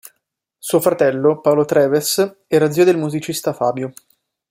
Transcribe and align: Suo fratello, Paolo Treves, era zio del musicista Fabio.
Suo 0.57 0.79
fratello, 0.79 1.41
Paolo 1.41 1.63
Treves, 1.63 2.37
era 2.47 2.71
zio 2.71 2.83
del 2.83 2.97
musicista 2.97 3.53
Fabio. 3.53 3.93